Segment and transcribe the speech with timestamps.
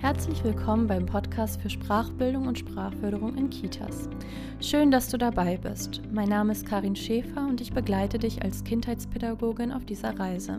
[0.00, 4.08] Herzlich willkommen beim Podcast für Sprachbildung und Sprachförderung in Kitas.
[4.58, 6.00] Schön, dass du dabei bist.
[6.10, 10.56] Mein Name ist Karin Schäfer und ich begleite dich als Kindheitspädagogin auf dieser Reise.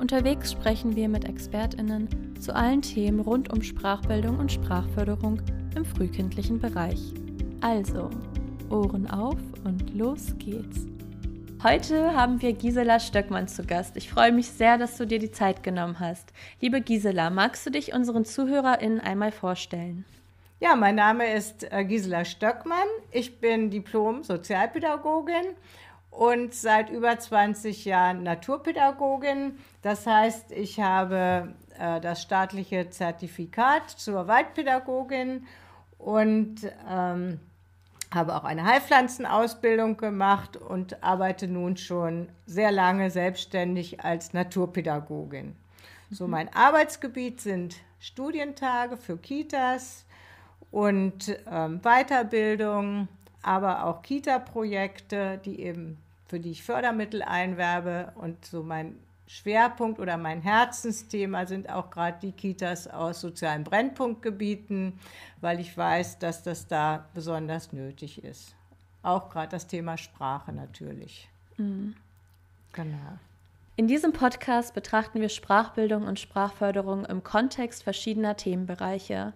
[0.00, 2.08] Unterwegs sprechen wir mit ExpertInnen
[2.40, 5.42] zu allen Themen rund um Sprachbildung und Sprachförderung
[5.76, 7.12] im frühkindlichen Bereich.
[7.60, 8.08] Also,
[8.70, 10.86] Ohren auf und los geht's.
[11.64, 13.96] Heute haben wir Gisela Stöckmann zu Gast.
[13.96, 16.34] Ich freue mich sehr, dass du dir die Zeit genommen hast.
[16.60, 20.04] Liebe Gisela, magst du dich unseren ZuhörerInnen einmal vorstellen?
[20.60, 22.86] Ja, mein Name ist äh, Gisela Stöckmann.
[23.12, 25.54] Ich bin Diplom-Sozialpädagogin
[26.10, 29.58] und seit über 20 Jahren Naturpädagogin.
[29.80, 35.46] Das heißt, ich habe äh, das staatliche Zertifikat zur Waldpädagogin
[35.96, 36.56] und
[36.90, 37.40] ähm,
[38.12, 45.56] habe auch eine Heilpflanzenausbildung gemacht und arbeite nun schon sehr lange selbstständig als Naturpädagogin.
[46.10, 46.30] So mhm.
[46.30, 50.04] mein Arbeitsgebiet sind Studientage für Kitas
[50.70, 53.08] und ähm, Weiterbildung,
[53.42, 60.16] aber auch Kita-Projekte, die eben für die ich Fördermittel einwerbe und so mein Schwerpunkt oder
[60.16, 64.98] mein Herzensthema sind auch gerade die Kitas aus sozialen Brennpunktgebieten,
[65.40, 68.54] weil ich weiß, dass das da besonders nötig ist.
[69.02, 71.28] Auch gerade das Thema Sprache natürlich.
[71.56, 71.94] Mhm.
[72.72, 73.18] Genau.
[73.76, 79.32] In diesem Podcast betrachten wir Sprachbildung und Sprachförderung im Kontext verschiedener Themenbereiche.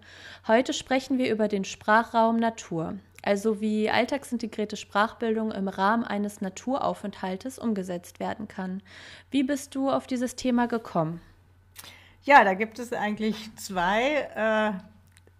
[0.47, 7.59] Heute sprechen wir über den Sprachraum Natur also wie alltagsintegrierte Sprachbildung im Rahmen eines Naturaufenthaltes
[7.59, 8.83] umgesetzt werden kann.
[9.31, 11.21] Wie bist du auf dieses Thema gekommen?
[12.23, 14.73] Ja, da gibt es eigentlich zwei äh,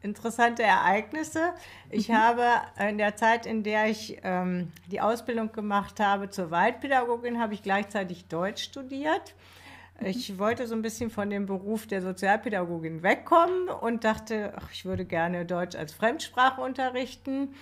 [0.03, 1.53] interessante Ereignisse.
[1.91, 2.15] Ich mhm.
[2.15, 2.45] habe
[2.89, 7.63] in der Zeit, in der ich ähm, die Ausbildung gemacht habe zur Waldpädagogin, habe ich
[7.63, 9.35] gleichzeitig Deutsch studiert.
[10.01, 14.85] Ich wollte so ein bisschen von dem Beruf der Sozialpädagogin wegkommen und dachte, ach, ich
[14.85, 17.55] würde gerne Deutsch als Fremdsprache unterrichten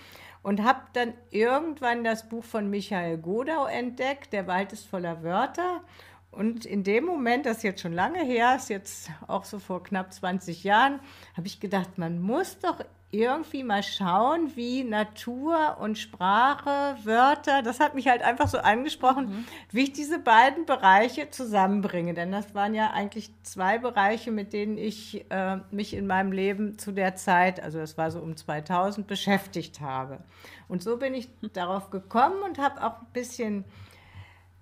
[0.43, 5.81] und habe dann irgendwann das Buch von Michael Godau entdeckt, Der Wald ist voller Wörter.
[6.29, 9.83] Und in dem Moment, das ist jetzt schon lange her, ist jetzt auch so vor
[9.83, 10.99] knapp 20 Jahren,
[11.35, 17.79] habe ich gedacht, man muss doch irgendwie mal schauen, wie Natur und Sprache, Wörter, das
[17.79, 19.45] hat mich halt einfach so angesprochen, mhm.
[19.71, 22.13] wie ich diese beiden Bereiche zusammenbringe.
[22.13, 26.77] Denn das waren ja eigentlich zwei Bereiche, mit denen ich äh, mich in meinem Leben
[26.77, 30.19] zu der Zeit, also das war so um 2000, beschäftigt habe.
[30.67, 33.63] Und so bin ich darauf gekommen und habe auch ein bisschen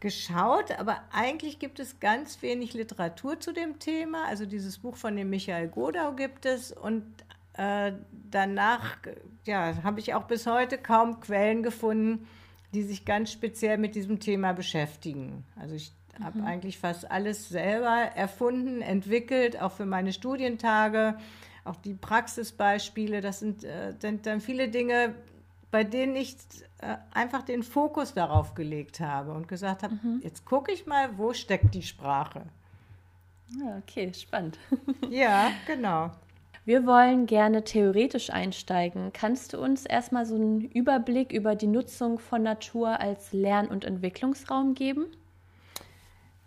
[0.02, 4.26] geschaut, aber eigentlich gibt es ganz wenig Literatur zu dem Thema.
[4.26, 7.04] Also dieses Buch von dem Michael Godau gibt es und
[7.58, 7.94] äh,
[8.32, 8.98] danach
[9.46, 12.28] ja, habe ich auch bis heute kaum Quellen gefunden,
[12.74, 15.46] die sich ganz speziell mit diesem Thema beschäftigen.
[15.60, 16.24] Also ich mhm.
[16.24, 21.18] habe eigentlich fast alles selber erfunden, entwickelt, auch für meine Studientage,
[21.64, 23.22] auch die Praxisbeispiele.
[23.22, 25.16] Das sind, äh, sind dann viele Dinge,
[25.72, 26.36] bei denen ich
[26.80, 30.20] äh, einfach den Fokus darauf gelegt habe und gesagt habe, mhm.
[30.24, 32.44] jetzt gucke ich mal, wo steckt die Sprache.
[33.80, 34.58] Okay, spannend.
[35.10, 36.12] ja, genau.
[36.66, 39.14] Wir wollen gerne theoretisch einsteigen.
[39.14, 43.86] Kannst du uns erstmal so einen Überblick über die Nutzung von Natur als Lern- und
[43.86, 45.06] Entwicklungsraum geben?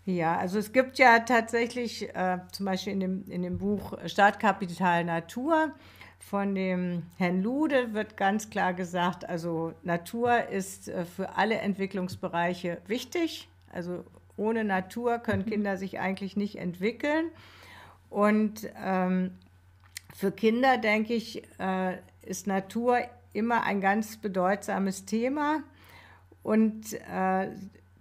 [0.04, 5.04] Ja, also es gibt ja tatsächlich äh, zum Beispiel in dem, in dem Buch Startkapital
[5.04, 5.72] Natur
[6.18, 12.78] von dem Herrn Lude wird ganz klar gesagt, also Natur ist äh, für alle Entwicklungsbereiche
[12.86, 13.48] wichtig.
[13.72, 14.04] Also
[14.36, 15.50] ohne Natur können mhm.
[15.50, 17.26] Kinder sich eigentlich nicht entwickeln.
[18.10, 19.32] Und ähm,
[20.18, 22.98] für Kinder, denke ich, äh, ist Natur
[23.32, 25.62] immer ein ganz bedeutsames Thema.
[26.42, 27.50] Und äh,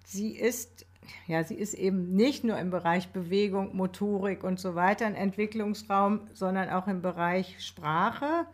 [0.04, 0.88] sie ist,
[1.28, 6.22] ja, sie ist eben nicht nur im Bereich Bewegung, Motorik und so weiter ein Entwicklungsraum,
[6.34, 8.48] sondern auch im Bereich Sprache,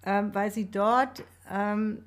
[0.00, 2.02] äh, weil sie dort ähm,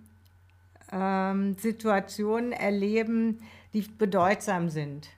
[0.92, 3.40] ähm, Situationen erleben,
[3.74, 5.10] die bedeutsam sind.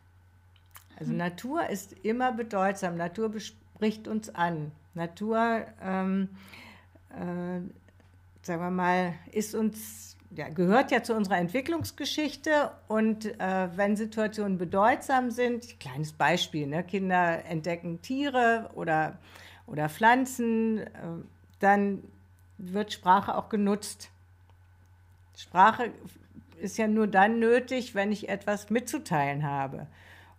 [0.99, 1.19] Also mhm.
[1.19, 2.97] Natur ist immer bedeutsam.
[2.97, 4.73] Natur spricht uns an.
[4.93, 6.29] Natur, ähm,
[7.09, 7.61] äh,
[8.45, 14.57] sagen wir mal, ist uns, ja, gehört ja zu unserer Entwicklungsgeschichte und äh, wenn Situationen
[14.57, 19.17] bedeutsam sind, kleines Beispiel, ne, Kinder entdecken Tiere oder,
[19.67, 20.87] oder Pflanzen, äh,
[21.59, 22.03] dann
[22.57, 24.09] wird Sprache auch genutzt.
[25.35, 25.91] Sprache
[26.59, 29.87] ist ja nur dann nötig, wenn ich etwas mitzuteilen habe.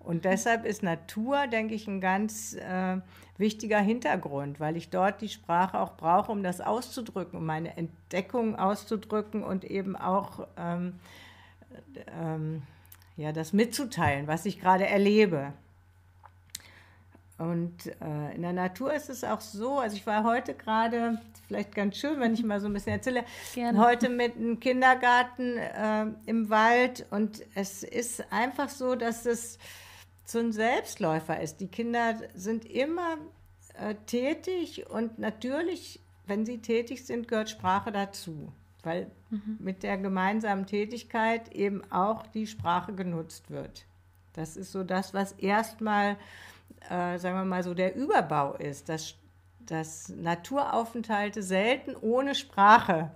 [0.04, 2.98] Und deshalb ist Natur, denke ich, ein ganz äh,
[3.38, 8.56] wichtiger Hintergrund, weil ich dort die Sprache auch brauche, um das auszudrücken, um meine Entdeckung
[8.56, 11.00] auszudrücken und eben auch ähm,
[12.20, 12.62] ähm,
[13.16, 15.52] ja, das mitzuteilen, was ich gerade erlebe.
[17.36, 21.74] Und äh, in der Natur ist es auch so, also ich war heute gerade, vielleicht
[21.74, 23.24] ganz schön, wenn ich mal so ein bisschen erzähle,
[23.54, 23.78] Gerne.
[23.78, 29.58] heute mit einem Kindergarten äh, im Wald und es ist einfach so, dass es
[30.24, 31.60] so ein Selbstläufer ist.
[31.60, 33.18] Die Kinder sind immer
[33.74, 39.58] äh, tätig und natürlich, wenn sie tätig sind, gehört Sprache dazu, weil mhm.
[39.60, 43.84] mit der gemeinsamen Tätigkeit eben auch die Sprache genutzt wird.
[44.32, 46.16] Das ist so das, was erstmal
[46.90, 49.14] äh, sagen wir mal so, der Überbau ist, dass,
[49.60, 53.10] dass Naturaufenthalte selten ohne Sprache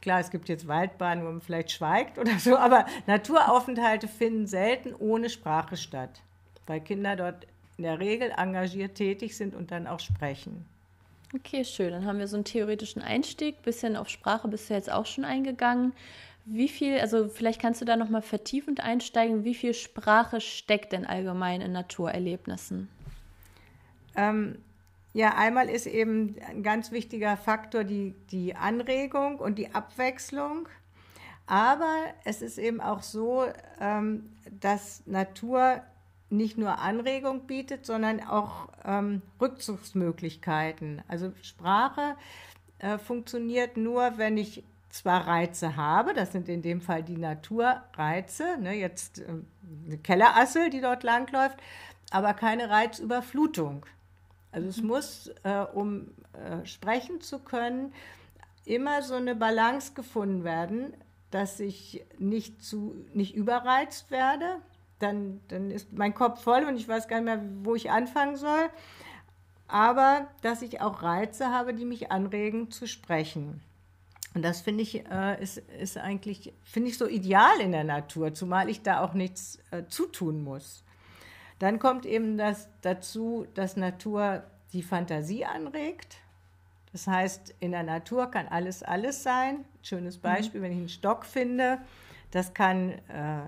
[0.00, 4.94] Klar, es gibt jetzt Waldbahnen, wo man vielleicht schweigt oder so, aber Naturaufenthalte finden selten
[4.94, 6.20] ohne Sprache statt,
[6.66, 7.46] weil Kinder dort
[7.76, 10.64] in der Regel engagiert tätig sind und dann auch sprechen.
[11.34, 11.90] Okay, schön.
[11.90, 13.62] Dann haben wir so einen theoretischen Einstieg.
[13.62, 15.92] Bisschen auf Sprache bist du jetzt auch schon eingegangen.
[16.44, 21.06] Wie viel, also vielleicht kannst du da nochmal vertiefend einsteigen, wie viel Sprache steckt denn
[21.06, 22.88] allgemein in Naturerlebnissen?
[24.14, 24.58] Ähm,
[25.14, 30.68] ja, einmal ist eben ein ganz wichtiger Faktor die, die Anregung und die Abwechslung.
[31.46, 31.94] Aber
[32.24, 33.46] es ist eben auch so,
[33.80, 34.30] ähm,
[34.60, 35.82] dass Natur
[36.36, 41.02] nicht nur Anregung bietet, sondern auch ähm, Rückzugsmöglichkeiten.
[41.08, 42.16] Also Sprache
[42.78, 48.58] äh, funktioniert nur, wenn ich zwar Reize habe, das sind in dem Fall die Naturreize,
[48.60, 49.24] ne, jetzt äh,
[49.86, 51.58] eine Kellerassel, die dort langläuft,
[52.10, 53.86] aber keine Reizüberflutung.
[54.52, 57.92] Also es muss, äh, um äh, sprechen zu können,
[58.64, 60.94] immer so eine Balance gefunden werden,
[61.32, 64.60] dass ich nicht zu nicht überreizt werde.
[64.98, 68.36] Dann, dann ist mein Kopf voll und ich weiß gar nicht mehr, wo ich anfangen
[68.36, 68.70] soll.
[69.66, 73.60] Aber dass ich auch Reize habe, die mich anregen zu sprechen.
[74.34, 78.34] Und das finde ich, äh, ist, ist eigentlich, finde ich so ideal in der Natur,
[78.34, 80.84] zumal ich da auch nichts äh, zutun muss.
[81.60, 84.42] Dann kommt eben das dazu, dass Natur
[84.72, 86.16] die Fantasie anregt.
[86.92, 89.64] Das heißt, in der Natur kann alles alles sein.
[89.82, 90.64] Schönes Beispiel, mhm.
[90.64, 91.78] wenn ich einen Stock finde,
[92.32, 93.42] das kann, äh,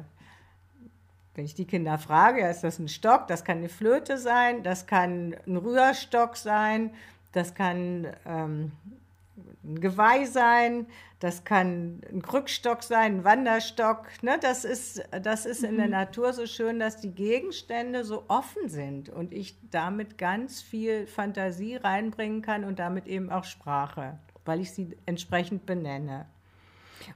[1.37, 3.29] wenn ich die Kinder frage, ja, ist das ein Stock?
[3.29, 6.95] Das kann eine Flöte sein, das kann ein Rührstock sein,
[7.33, 8.73] das kann ähm,
[9.63, 10.87] ein Geweih sein,
[11.21, 14.07] das kann ein Krückstock sein, ein Wanderstock.
[14.23, 14.39] Ne?
[14.41, 15.93] Das ist, das ist in der mhm.
[15.93, 21.77] Natur so schön, dass die Gegenstände so offen sind und ich damit ganz viel Fantasie
[21.77, 26.27] reinbringen kann und damit eben auch Sprache, weil ich sie entsprechend benenne.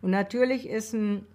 [0.02, 1.26] Und natürlich ist, ein,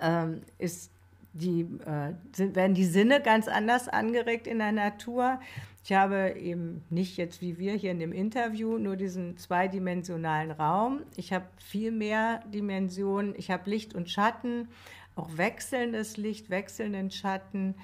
[0.00, 0.90] ähm, ist
[1.34, 5.40] die, äh, sind, werden die Sinne ganz anders angeregt in der Natur.
[5.82, 11.00] Ich habe eben nicht jetzt wie wir hier in dem Interview nur diesen zweidimensionalen Raum.
[11.16, 13.34] Ich habe viel mehr Dimensionen.
[13.36, 14.68] Ich habe Licht und Schatten,
[15.16, 17.74] auch wechselndes Licht, wechselnden Schatten.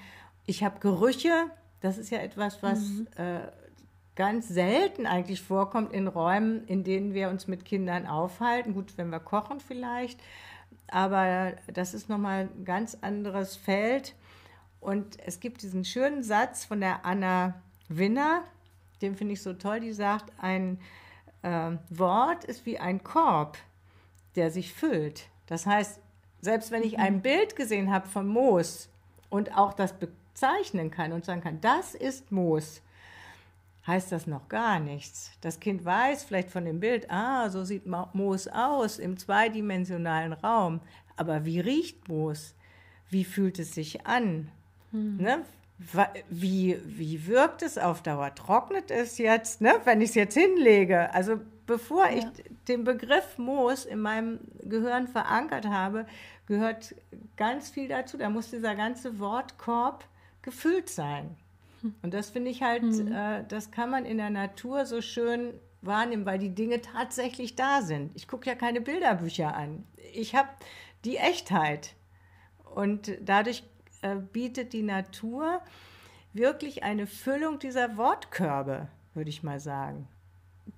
[0.45, 1.51] Ich habe Gerüche.
[1.81, 3.07] Das ist ja etwas, was mhm.
[3.17, 3.41] äh,
[4.15, 8.73] ganz selten eigentlich vorkommt in Räumen, in denen wir uns mit Kindern aufhalten.
[8.73, 10.19] Gut, wenn wir kochen vielleicht,
[10.91, 14.13] aber das ist nochmal ein ganz anderes Feld.
[14.79, 18.43] Und es gibt diesen schönen Satz von der Anna Winner,
[19.01, 20.79] den finde ich so toll, die sagt, ein
[21.41, 23.57] äh, Wort ist wie ein Korb,
[24.35, 25.27] der sich füllt.
[25.47, 25.99] Das heißt,
[26.41, 27.21] selbst wenn ich ein mhm.
[27.21, 28.89] Bild gesehen habe von Moos
[29.29, 32.81] und auch das bezeichnen kann und sagen kann, das ist Moos,
[33.87, 35.31] heißt das noch gar nichts.
[35.41, 40.81] Das Kind weiß vielleicht von dem Bild, ah, so sieht Moos aus im zweidimensionalen Raum.
[41.15, 42.55] Aber wie riecht Moos?
[43.09, 44.49] Wie fühlt es sich an?
[44.91, 45.17] Hm.
[45.17, 45.45] Ne?
[46.29, 48.35] wie, wie wirkt es auf Dauer?
[48.35, 51.13] Trocknet es jetzt, ne, wenn ich es jetzt hinlege?
[51.13, 52.17] Also bevor ja.
[52.17, 52.25] ich
[52.67, 56.05] den Begriff Moos in meinem Gehirn verankert habe,
[56.47, 56.95] gehört
[57.37, 58.17] ganz viel dazu.
[58.17, 60.05] Da muss dieser ganze Wortkorb
[60.41, 61.35] gefüllt sein.
[62.01, 63.11] Und das finde ich halt, mhm.
[63.11, 67.81] äh, das kann man in der Natur so schön wahrnehmen, weil die Dinge tatsächlich da
[67.81, 68.11] sind.
[68.15, 69.83] Ich gucke ja keine Bilderbücher an.
[70.13, 70.49] Ich habe
[71.05, 71.95] die Echtheit.
[72.75, 73.63] Und dadurch
[74.01, 75.61] äh, bietet die Natur
[76.33, 80.07] wirklich eine Füllung dieser Wortkörbe, würde ich mal sagen.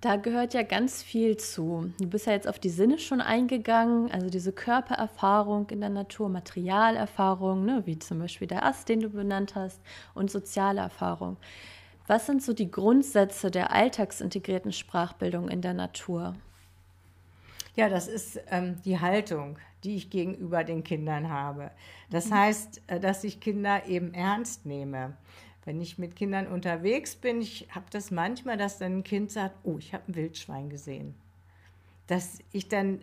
[0.01, 1.93] Da gehört ja ganz viel zu.
[1.97, 6.27] Du bist ja jetzt auf die Sinne schon eingegangen, also diese Körpererfahrung in der Natur,
[6.27, 9.81] Materialerfahrung, ne, wie zum Beispiel der Ast, den du benannt hast,
[10.13, 11.37] und soziale Erfahrung.
[12.07, 16.35] Was sind so die Grundsätze der alltagsintegrierten Sprachbildung in der Natur?
[17.75, 21.71] Ja, das ist ähm, die Haltung, die ich gegenüber den Kindern habe.
[22.09, 22.35] Das mhm.
[22.35, 25.17] heißt, äh, dass ich Kinder eben ernst nehme.
[25.65, 29.55] Wenn ich mit Kindern unterwegs bin, ich habe das manchmal, dass dann ein Kind sagt,
[29.63, 31.15] oh, ich habe ein Wildschwein gesehen.
[32.07, 32.99] Dass ich dann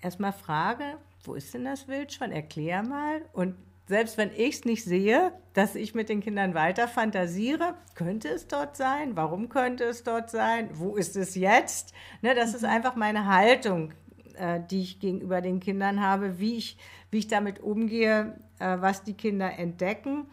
[0.00, 2.30] erstmal frage, wo ist denn das Wildschwein?
[2.30, 3.22] Erklär mal.
[3.32, 8.28] Und selbst wenn ich es nicht sehe, dass ich mit den Kindern weiter fantasiere, könnte
[8.28, 9.16] es dort sein?
[9.16, 10.70] Warum könnte es dort sein?
[10.74, 11.92] Wo ist es jetzt?
[12.22, 12.56] Ne, das mhm.
[12.56, 13.92] ist einfach meine Haltung,
[14.36, 16.78] äh, die ich gegenüber den Kindern habe, wie ich,
[17.10, 20.26] wie ich damit umgehe, äh, was die Kinder entdecken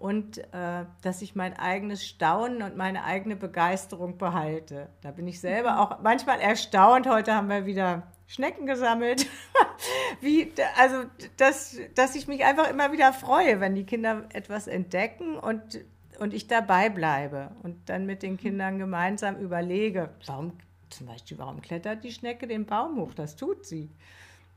[0.00, 4.88] und äh, dass ich mein eigenes Staunen und meine eigene Begeisterung behalte.
[5.02, 7.06] Da bin ich selber auch manchmal erstaunt.
[7.06, 9.26] Heute haben wir wieder Schnecken gesammelt.
[10.22, 11.04] Wie, also,
[11.36, 15.80] dass, dass ich mich einfach immer wieder freue, wenn die Kinder etwas entdecken und,
[16.18, 20.52] und ich dabei bleibe und dann mit den Kindern gemeinsam überlege, warum,
[20.88, 23.12] zum Beispiel, warum klettert die Schnecke den Baum hoch?
[23.12, 23.90] Das tut sie.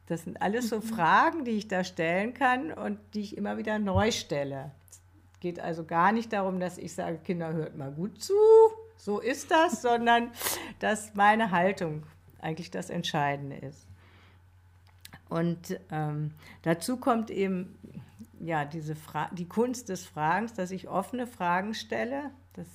[0.07, 0.83] Das sind alles so mhm.
[0.83, 4.71] Fragen, die ich da stellen kann und die ich immer wieder neu stelle
[5.43, 8.33] geht also gar nicht darum, dass ich sage, Kinder, hört mal gut zu,
[8.95, 10.31] so ist das, sondern
[10.79, 12.03] dass meine Haltung
[12.39, 13.85] eigentlich das Entscheidende ist.
[15.27, 16.31] Und ähm,
[16.62, 17.77] dazu kommt eben
[18.39, 22.31] ja diese Fra die Kunst des Fragens, dass ich offene Fragen stelle.
[22.53, 22.67] Das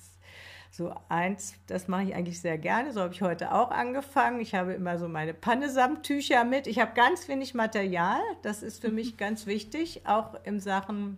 [0.71, 2.93] so eins, das mache ich eigentlich sehr gerne.
[2.93, 4.39] So habe ich heute auch angefangen.
[4.39, 6.67] Ich habe immer so meine Pannesamttücher mit.
[6.67, 8.21] Ich habe ganz wenig Material.
[8.43, 11.17] Das ist für mich ganz wichtig, auch in Sachen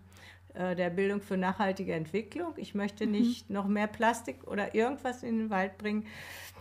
[0.54, 2.54] der Bildung für nachhaltige Entwicklung.
[2.58, 3.12] Ich möchte mhm.
[3.12, 6.06] nicht noch mehr Plastik oder irgendwas in den Wald bringen.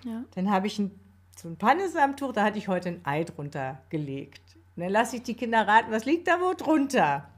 [0.04, 0.24] Ja.
[0.34, 0.92] Dann habe ich ein,
[1.36, 4.56] so ein Pannesamtuch, da hatte ich heute ein Ei drunter gelegt.
[4.76, 7.28] Und dann lasse ich die Kinder raten, was liegt da wo drunter?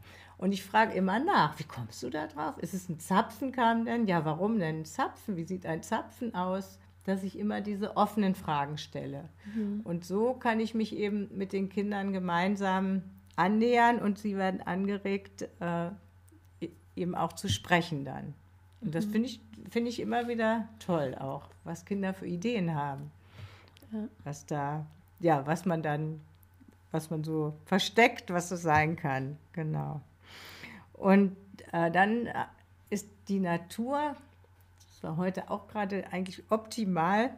[0.42, 2.58] Und ich frage immer nach, wie kommst du da drauf?
[2.58, 4.08] Ist es ein Zapfen kam denn?
[4.08, 5.36] Ja, warum denn ein Zapfen?
[5.36, 6.80] Wie sieht ein Zapfen aus?
[7.04, 9.28] Dass ich immer diese offenen Fragen stelle.
[9.54, 9.82] Mhm.
[9.84, 13.02] Und so kann ich mich eben mit den Kindern gemeinsam
[13.36, 15.90] annähern und sie werden angeregt, äh,
[16.96, 18.34] eben auch zu sprechen dann.
[18.80, 19.12] Und das mhm.
[19.12, 23.10] finde ich, find ich immer wieder toll auch, was Kinder für Ideen haben.
[23.92, 24.08] Ja.
[24.24, 24.86] Was da,
[25.20, 26.20] ja, was man dann,
[26.90, 29.38] was man so versteckt, was es sein kann.
[29.52, 30.00] Genau.
[30.94, 31.36] Und
[31.72, 32.44] äh, dann äh,
[32.90, 34.16] ist die Natur,
[34.86, 37.30] das war heute auch gerade eigentlich optimal,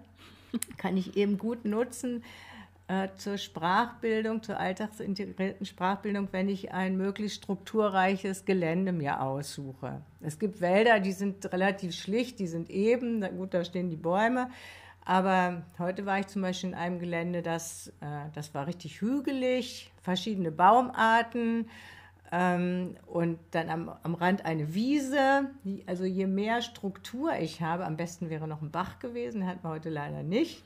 [0.76, 2.24] kann ich eben gut nutzen,
[2.86, 10.02] äh, zur Sprachbildung, zur alltagsintegrierten Sprachbildung, wenn ich ein möglichst strukturreiches Gelände mir aussuche.
[10.20, 14.50] Es gibt Wälder, die sind relativ schlicht, die sind eben, gut, da stehen die Bäume.
[15.04, 19.90] Aber heute war ich zum Beispiel in einem Gelände, das, äh, das war richtig hügelig,
[20.02, 21.68] verschiedene Baumarten,
[22.36, 25.50] ähm, und dann am, am Rand eine Wiese.
[25.86, 29.74] Also je mehr Struktur ich habe, am besten wäre noch ein Bach gewesen, hat man
[29.74, 30.64] heute leider nicht.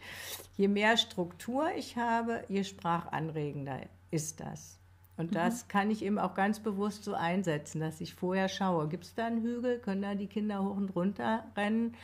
[0.56, 4.78] Je mehr Struktur ich habe, je sprachanregender ist das.
[5.18, 5.68] Und das mhm.
[5.68, 9.26] kann ich eben auch ganz bewusst so einsetzen, dass ich vorher schaue, gibt es da
[9.26, 11.94] einen Hügel, können da die Kinder hoch und runter rennen.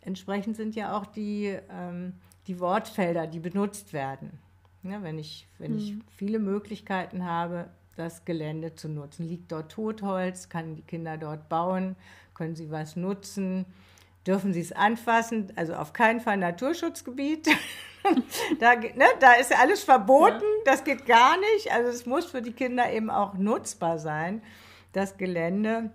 [0.00, 2.14] Entsprechend sind ja auch die, ähm,
[2.46, 4.38] die Wortfelder, die benutzt werden.
[4.84, 5.78] Ja, wenn ich, wenn mhm.
[5.78, 9.28] ich viele Möglichkeiten habe, das Gelände zu nutzen.
[9.28, 11.96] Liegt dort Totholz, kann die Kinder dort bauen,
[12.34, 13.66] können sie was nutzen,
[14.26, 17.48] dürfen sie es anfassen, also auf keinen Fall Naturschutzgebiet.
[18.60, 21.72] da, ne, da ist ja alles verboten, das geht gar nicht.
[21.72, 24.42] Also es muss für die Kinder eben auch nutzbar sein,
[24.92, 25.90] das Gelände.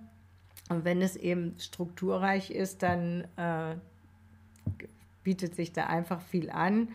[0.69, 3.75] Und wenn es eben strukturreich ist, dann äh,
[5.23, 6.89] bietet sich da einfach viel an.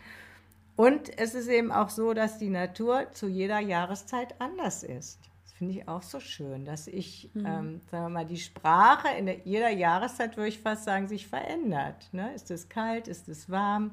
[0.83, 5.21] Und es ist eben auch so, dass die Natur zu jeder Jahreszeit anders ist.
[5.45, 7.47] Das finde ich auch so schön, dass ich, mhm.
[7.47, 11.29] ähm, sagen wir mal, die Sprache in der, jeder Jahreszeit, würde ich fast sagen, sich
[11.29, 12.09] verändert.
[12.11, 12.35] Ne?
[12.35, 13.93] Ist es kalt, ist es warm?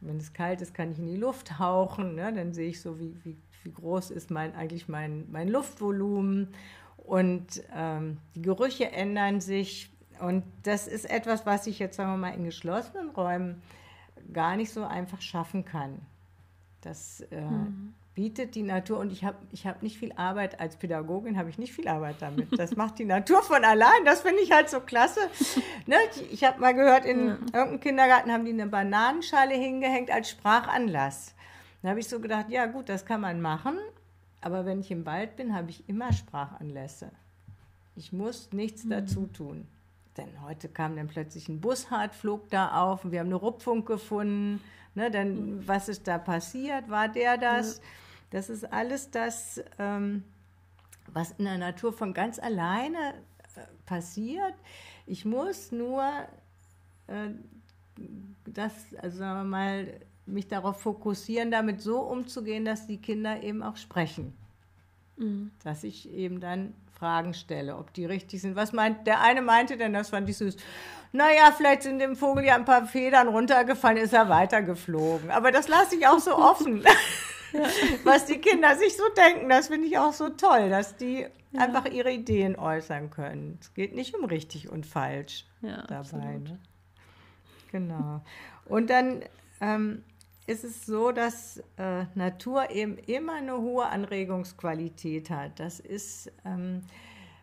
[0.00, 2.14] Wenn es kalt ist, kann ich in die Luft hauchen.
[2.14, 2.32] Ne?
[2.32, 6.54] Dann sehe ich so, wie, wie, wie groß ist mein, eigentlich mein, mein Luftvolumen.
[6.96, 9.92] Und ähm, die Gerüche ändern sich.
[10.18, 13.60] Und das ist etwas, was ich jetzt, sagen wir mal, in geschlossenen Räumen
[14.32, 16.00] gar nicht so einfach schaffen kann.
[16.82, 17.94] Das äh, mhm.
[18.14, 21.58] bietet die Natur und ich habe ich hab nicht viel Arbeit, als Pädagogin habe ich
[21.58, 22.48] nicht viel Arbeit damit.
[22.58, 25.20] Das macht die Natur von allein, das finde ich halt so klasse.
[25.86, 25.96] Ne?
[26.30, 27.32] Ich habe mal gehört, in ja.
[27.34, 31.34] irgendeinem Kindergarten haben die eine Bananenschale hingehängt als Sprachanlass.
[31.82, 33.78] Da habe ich so gedacht, ja gut, das kann man machen,
[34.40, 37.10] aber wenn ich im Wald bin, habe ich immer Sprachanlässe.
[37.96, 38.90] Ich muss nichts mhm.
[38.90, 39.66] dazu tun.
[40.16, 43.84] Denn heute kam dann plötzlich ein Bushard, flog da auf und wir haben eine Rupfung
[43.84, 44.60] gefunden.
[44.94, 45.68] Ne, dann, mhm.
[45.68, 46.88] was ist da passiert?
[46.90, 47.78] War der das?
[47.78, 47.82] Ja.
[48.30, 50.24] Das ist alles das, ähm,
[51.12, 53.14] was in der Natur von ganz alleine
[53.56, 54.54] äh, passiert.
[55.06, 56.02] Ich muss nur
[57.06, 57.30] äh,
[58.44, 63.62] das, also sagen wir mal, mich darauf fokussieren, damit so umzugehen, dass die Kinder eben
[63.62, 64.32] auch sprechen.
[65.16, 65.50] Mhm.
[65.64, 68.54] Dass ich eben dann Fragen stelle, ob die richtig sind.
[68.54, 70.56] Was meint, der eine meinte denn, das fand ich süß.
[71.10, 75.32] Naja, vielleicht sind dem Vogel ja ein paar Federn runtergefallen, ist er weitergeflogen.
[75.32, 76.82] Aber das lasse ich auch so offen.
[76.82, 76.90] ja.
[78.04, 79.48] was die Kinder sich so denken.
[79.48, 81.60] Das finde ich auch so toll, dass die ja.
[81.60, 83.58] einfach ihre Ideen äußern können.
[83.60, 86.38] Es geht nicht um richtig und falsch dabei.
[86.38, 86.58] Ne?
[87.70, 88.22] Genau.
[88.64, 89.22] Und dann
[89.60, 90.04] ähm,
[90.52, 95.58] ist es so, dass äh, Natur eben immer eine hohe Anregungsqualität hat.
[95.58, 96.82] Das ist ähm,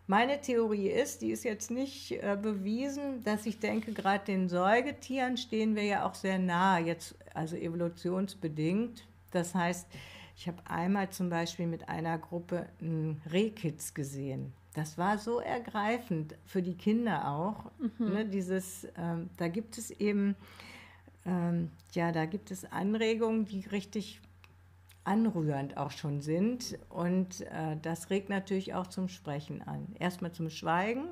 [0.06, 5.38] meine Theorie ist, die ist jetzt nicht äh, bewiesen, dass ich denke, gerade den Säugetieren
[5.38, 9.08] stehen wir ja auch sehr nah, jetzt also evolutionsbedingt.
[9.32, 9.88] Das heißt,
[10.36, 14.54] ich habe einmal zum Beispiel mit einer Gruppe einen Rehkitz gesehen.
[14.74, 17.72] Das war so ergreifend für die Kinder auch.
[17.78, 18.13] Mhm.
[18.13, 20.36] Ne, dieses, ähm, da gibt es eben
[21.26, 24.22] ähm, ja, da gibt es Anregungen, die richtig
[25.04, 26.78] anrührend auch schon sind.
[26.90, 29.88] Und äh, das regt natürlich auch zum Sprechen an.
[30.00, 31.06] Erstmal zum Schweigen,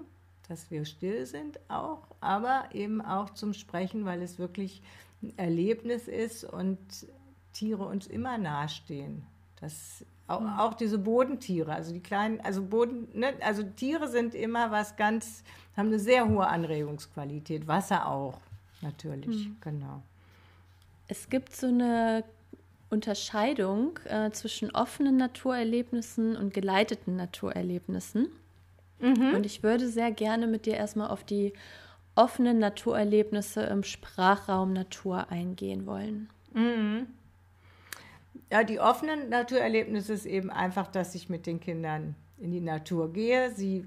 [0.47, 4.81] dass wir still sind auch, aber eben auch zum Sprechen, weil es wirklich
[5.21, 6.77] ein Erlebnis ist und
[7.53, 9.23] Tiere uns immer nahestehen.
[9.59, 10.59] Das auch, mhm.
[10.59, 15.43] auch diese Bodentiere, also die kleinen, also Boden, ne, also Tiere sind immer was ganz,
[15.75, 18.39] haben eine sehr hohe Anregungsqualität, Wasser auch
[18.81, 19.57] natürlich, mhm.
[19.61, 20.01] genau.
[21.07, 22.23] Es gibt so eine
[22.89, 28.27] Unterscheidung äh, zwischen offenen Naturerlebnissen und geleiteten Naturerlebnissen.
[28.99, 29.33] Mhm.
[29.35, 31.53] Und ich würde sehr gerne mit dir erstmal auf die
[32.15, 36.29] offenen Naturerlebnisse im Sprachraum Natur eingehen wollen.
[36.53, 37.07] Mhm.
[38.51, 43.11] Ja, die offenen Naturerlebnisse ist eben einfach, dass ich mit den Kindern in die Natur
[43.11, 43.85] gehe, sie,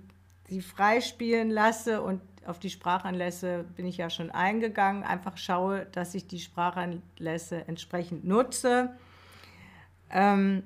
[0.49, 5.03] sie freispielen lasse und auf die Sprachanlässe bin ich ja schon eingegangen.
[5.03, 8.91] Einfach schaue, dass ich die Sprachanlässe entsprechend nutze.
[10.11, 10.63] Ähm,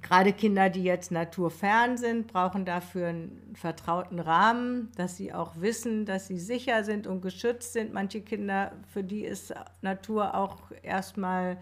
[0.00, 6.06] Gerade Kinder, die jetzt naturfern sind, brauchen dafür einen vertrauten Rahmen, dass sie auch wissen,
[6.06, 7.92] dass sie sicher sind und geschützt sind.
[7.92, 11.58] Manche Kinder, für die ist Natur auch erstmal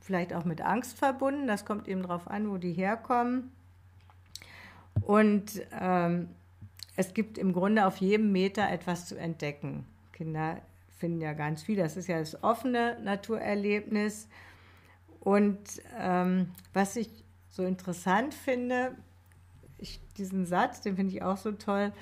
[0.00, 1.46] vielleicht auch mit Angst verbunden.
[1.46, 3.52] Das kommt eben darauf an, wo die herkommen.
[5.02, 6.28] Und ähm,
[6.98, 9.86] es gibt im Grunde auf jedem Meter etwas zu entdecken.
[10.12, 10.60] Kinder
[10.98, 11.76] finden ja ganz viel.
[11.76, 14.26] Das ist ja das offene Naturerlebnis.
[15.20, 15.60] Und
[15.96, 17.08] ähm, was ich
[17.50, 18.96] so interessant finde,
[19.78, 21.92] ich, diesen Satz, den finde ich auch so toll.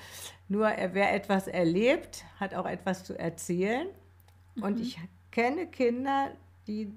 [0.49, 3.85] Nur wer etwas erlebt, hat auch etwas zu erzählen.
[4.55, 4.63] Mhm.
[4.63, 6.31] Und ich kenne Kinder,
[6.65, 6.91] die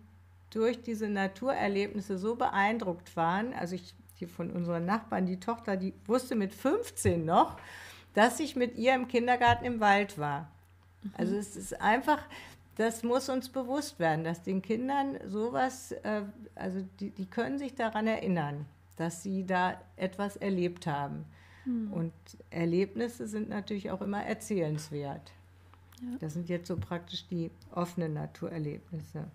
[0.48, 3.52] durch diese Naturerlebnisse so beeindruckt waren.
[3.52, 7.58] Also ich hier von unseren Nachbarn, die Tochter, die wusste mit 15 noch,
[8.14, 10.50] dass ich mit ihr im Kindergarten im Wald war.
[11.02, 11.12] Mhm.
[11.16, 12.22] Also es ist einfach,
[12.76, 16.22] das muss uns bewusst werden, dass den Kindern sowas, äh,
[16.54, 21.24] also die, die können sich daran erinnern, dass sie da etwas erlebt haben.
[21.64, 21.92] Mhm.
[21.92, 22.12] Und
[22.50, 25.32] Erlebnisse sind natürlich auch immer erzählenswert.
[26.02, 26.16] Ja.
[26.20, 29.26] Das sind jetzt so praktisch die offenen Naturerlebnisse.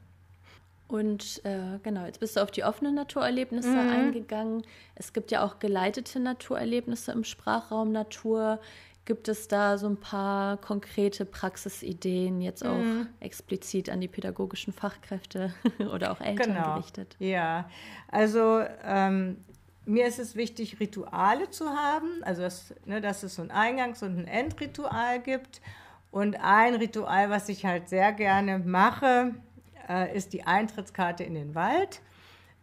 [0.87, 3.89] Und äh, genau, jetzt bist du auf die offenen Naturerlebnisse mhm.
[3.89, 4.63] eingegangen.
[4.93, 8.59] Es gibt ja auch geleitete Naturerlebnisse im Sprachraum Natur.
[9.05, 13.07] Gibt es da so ein paar konkrete Praxisideen, jetzt auch mhm.
[13.19, 15.53] explizit an die pädagogischen Fachkräfte
[15.93, 16.75] oder auch Eltern genau.
[16.75, 17.15] gerichtet?
[17.19, 17.69] Ja,
[18.07, 19.37] also ähm,
[19.85, 24.03] mir ist es wichtig, Rituale zu haben, also dass, ne, dass es so ein Eingangs-
[24.03, 25.61] und ein Endritual gibt.
[26.11, 29.35] Und ein Ritual, was ich halt sehr gerne mache,
[29.87, 32.01] äh, ist die Eintrittskarte in den Wald.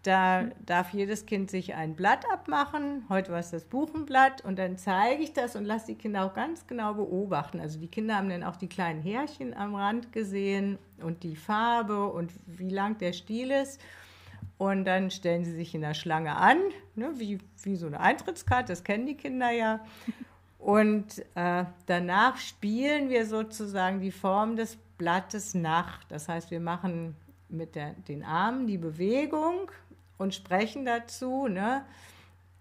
[0.03, 3.05] Da darf jedes Kind sich ein Blatt abmachen.
[3.09, 4.45] Heute war es das Buchenblatt.
[4.45, 7.61] Und dann zeige ich das und lasse die Kinder auch ganz genau beobachten.
[7.61, 12.07] Also die Kinder haben dann auch die kleinen Härchen am Rand gesehen und die Farbe
[12.07, 13.81] und wie lang der Stiel ist.
[14.59, 16.59] Und dann stellen sie sich in der Schlange an,
[16.95, 19.81] ne, wie, wie so eine Eintrittskarte, das kennen die Kinder ja.
[20.59, 26.05] Und äh, danach spielen wir sozusagen die Form des Blattes nach.
[26.05, 27.17] Das heißt, wir machen
[27.49, 29.73] mit der, den Armen die Bewegung
[30.17, 31.49] und sprechen dazu.
[31.49, 31.85] Ne?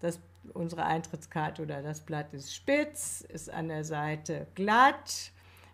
[0.00, 0.18] Das,
[0.52, 5.30] unsere Eintrittskarte oder das Blatt ist spitz, ist an der Seite glatt,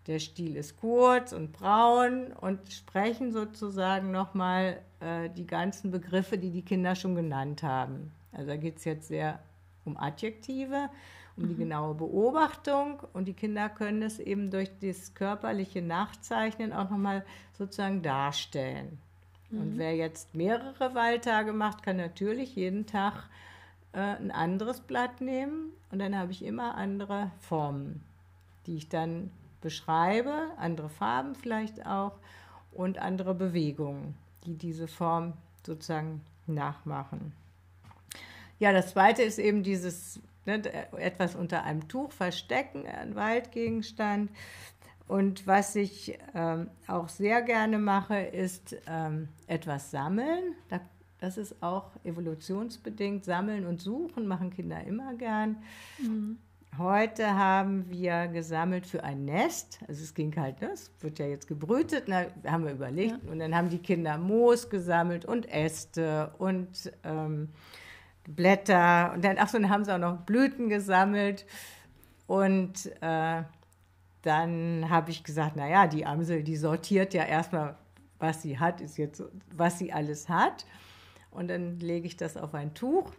[0.07, 6.51] der Stiel ist kurz und braun und sprechen sozusagen nochmal äh, die ganzen Begriffe, die
[6.51, 8.13] die Kinder schon genannt haben.
[8.33, 9.39] Also da geht es jetzt sehr
[9.87, 10.91] um Adjektive
[11.39, 11.59] um die mhm.
[11.59, 17.25] genaue Beobachtung und die Kinder können es eben durch das körperliche Nachzeichnen auch nochmal
[17.57, 18.99] sozusagen darstellen.
[19.51, 19.61] Mhm.
[19.61, 23.29] Und wer jetzt mehrere Wahltage macht, kann natürlich jeden Tag
[23.93, 28.03] äh, ein anderes Blatt nehmen und dann habe ich immer andere Formen,
[28.67, 32.19] die ich dann beschreibe, andere Farben vielleicht auch
[32.73, 37.33] und andere Bewegungen, die diese Form sozusagen nachmachen.
[38.59, 40.63] Ja, das zweite ist eben dieses ne,
[40.99, 44.31] etwas unter einem Tuch verstecken, ein Waldgegenstand.
[45.07, 50.55] Und was ich ähm, auch sehr gerne mache, ist ähm, etwas sammeln.
[50.69, 50.81] Da
[51.21, 53.25] Das ist auch evolutionsbedingt.
[53.25, 55.57] Sammeln und suchen machen Kinder immer gern.
[55.99, 56.39] Mhm.
[56.77, 59.81] Heute haben wir gesammelt für ein Nest.
[59.89, 60.71] Also es ging halt, ne?
[60.73, 63.25] es wird ja jetzt gebrütet, na, haben wir überlegt.
[63.25, 63.33] Ja.
[63.33, 67.49] Und dann haben die Kinder Moos gesammelt und Äste und ähm,
[68.29, 69.13] Blätter.
[69.15, 71.47] Und dann, ach so, dann haben sie auch noch Blüten gesammelt.
[72.27, 73.43] Und äh,
[74.23, 77.77] dann habe ich gesagt, naja, die Amsel, die sortiert ja erstmal,
[78.19, 79.23] was sie hat, ist jetzt,
[79.55, 80.67] was sie alles hat.
[81.31, 83.13] Und dann lege ich das auf ein Tuch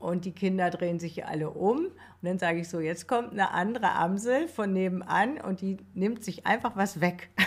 [0.00, 1.76] und die Kinder drehen sich alle um.
[1.76, 1.92] Und
[2.22, 6.46] dann sage ich so, jetzt kommt eine andere Amsel von nebenan und die nimmt sich
[6.46, 7.28] einfach was weg.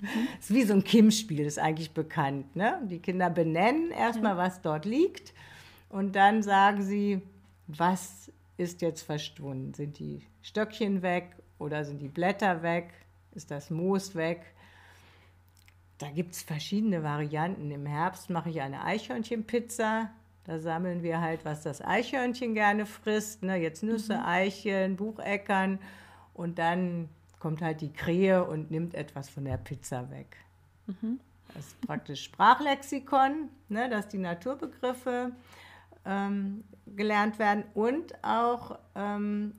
[0.00, 0.28] Mhm.
[0.36, 2.56] Das ist wie so ein Kim-Spiel, das ist eigentlich bekannt.
[2.56, 2.80] Ne?
[2.84, 5.32] Die Kinder benennen erstmal, was dort liegt.
[5.88, 7.22] Und dann sagen sie,
[7.66, 9.74] was ist jetzt verschwunden?
[9.74, 12.92] Sind die Stöckchen weg oder sind die Blätter weg?
[13.34, 14.42] Ist das Moos weg?
[15.98, 17.70] Da gibt es verschiedene Varianten.
[17.70, 20.10] Im Herbst mache ich eine Eichhörnchenpizza.
[20.44, 23.42] Da sammeln wir halt, was das Eichhörnchen gerne frisst.
[23.42, 23.56] Ne?
[23.56, 24.24] Jetzt Nüsse, mhm.
[24.24, 25.78] Eicheln, Bucheckern.
[26.32, 27.08] Und dann
[27.40, 30.36] kommt halt die Krähe und nimmt etwas von der Pizza weg.
[30.86, 31.18] Mhm.
[31.54, 33.90] Das ist praktisch Sprachlexikon, ne?
[33.90, 35.32] dass die Naturbegriffe
[36.04, 39.54] ähm, gelernt werden und auch ähm,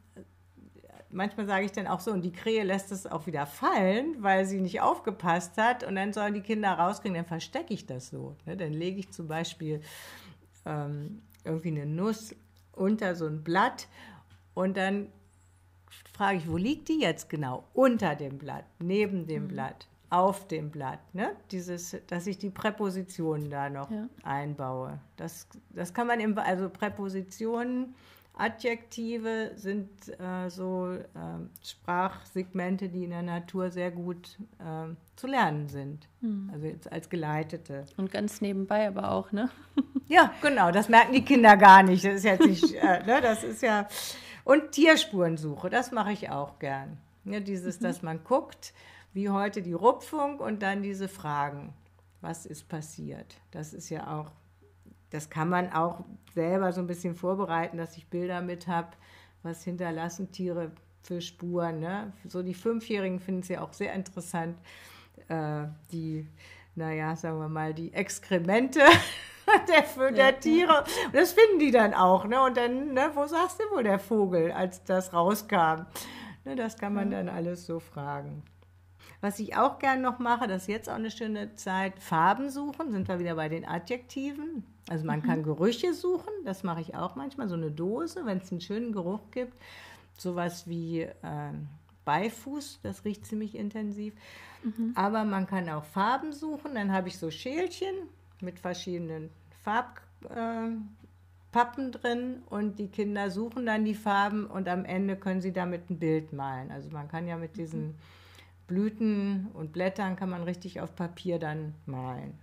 [1.13, 4.46] manchmal sage ich dann auch so, und die Krähe lässt es auch wieder fallen, weil
[4.46, 5.84] sie nicht aufgepasst hat.
[5.84, 8.36] Und dann sollen die Kinder rauskriegen, dann verstecke ich das so.
[8.46, 8.58] Ne?
[8.58, 9.82] Dann lege ich zum Beispiel
[10.65, 12.36] ähm, irgendwie eine Nuss
[12.72, 13.88] unter so ein Blatt
[14.54, 15.08] und dann
[16.13, 17.63] frage ich, wo liegt die jetzt genau?
[17.73, 19.47] Unter dem Blatt, neben dem mhm.
[19.49, 20.99] Blatt, auf dem Blatt.
[21.13, 21.32] Ne?
[21.51, 24.08] Dieses, dass ich die Präpositionen da noch ja.
[24.23, 24.99] einbaue.
[25.15, 27.95] Das, das kann man im, also Präpositionen,
[28.34, 31.06] Adjektive sind äh, so äh,
[31.63, 36.08] Sprachsegmente, die in der Natur sehr gut äh, zu lernen sind.
[36.21, 36.49] Mhm.
[36.51, 37.86] Also jetzt als Geleitete.
[37.97, 39.49] Und ganz nebenbei aber auch, ne?
[40.08, 42.04] Ja, genau, das merken die Kinder gar nicht.
[42.04, 43.88] Das ist jetzt nicht, äh, ne, das ist ja.
[44.43, 46.97] Und Tierspurensuche, das mache ich auch gern.
[47.25, 47.84] Ja, dieses, mhm.
[47.84, 48.73] dass man guckt,
[49.13, 51.73] wie heute die Rupfung und dann diese Fragen.
[52.21, 53.36] Was ist passiert?
[53.51, 54.32] Das ist ja auch,
[55.10, 58.89] das kann man auch selber so ein bisschen vorbereiten, dass ich Bilder mit habe,
[59.43, 61.80] was hinterlassen Tiere für Spuren.
[61.80, 62.13] Ne?
[62.27, 64.58] So die Fünfjährigen finden es ja auch sehr interessant,
[65.27, 66.27] äh, die,
[66.76, 68.80] naja, sagen wir mal, die Exkremente
[69.68, 70.84] der, der Tiere.
[71.06, 72.26] Und das finden die dann auch.
[72.26, 72.42] Ne?
[72.42, 75.86] Und dann, ne, wo sagst du wohl der Vogel, als das rauskam?
[76.46, 78.44] Ne, das kann man dann alles so fragen.
[79.20, 82.92] Was ich auch gern noch mache, das ist jetzt auch eine schöne Zeit, Farben suchen,
[82.92, 84.66] sind wir wieder bei den Adjektiven.
[84.90, 85.24] Also man mhm.
[85.24, 88.92] kann Gerüche suchen, das mache ich auch manchmal, so eine Dose, wenn es einen schönen
[88.92, 89.54] Geruch gibt.
[90.18, 91.54] Sowas wie äh,
[92.06, 94.14] Beifuß, das riecht ziemlich intensiv.
[94.64, 94.94] Mhm.
[94.96, 97.96] Aber man kann auch Farben suchen, dann habe ich so Schälchen
[98.42, 99.30] mit verschiedenen
[99.64, 100.88] Farbpappen
[101.88, 105.90] äh, drin und die Kinder suchen dann die Farben und am Ende können sie damit
[105.90, 106.72] ein Bild malen.
[106.72, 107.96] Also man kann ja mit diesen mhm.
[108.68, 112.40] Blüten und Blättern kann man richtig auf Papier dann malen.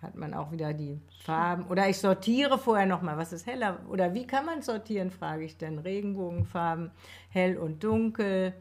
[0.00, 1.64] Hat man auch wieder die Farben.
[1.66, 3.80] Oder ich sortiere vorher nochmal, was ist heller?
[3.88, 5.78] Oder wie kann man sortieren, frage ich dann.
[5.78, 6.92] Regenbogenfarben,
[7.30, 8.54] hell und dunkel.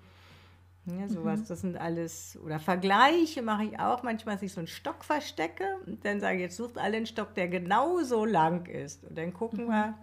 [0.85, 1.45] Ja, sowas, mhm.
[1.47, 5.65] das sind alles, oder Vergleiche mache ich auch manchmal, dass ich so einen Stock verstecke
[5.85, 9.03] und dann sage ich, jetzt sucht alle einen Stock, der genauso lang ist.
[9.03, 9.69] Und dann gucken mhm.
[9.71, 9.93] wir,